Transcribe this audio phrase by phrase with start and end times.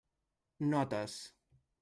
[0.71, 1.13] Notes.